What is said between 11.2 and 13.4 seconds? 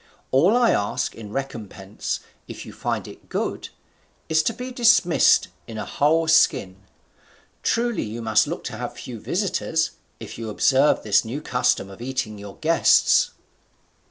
new custom of eating your guests."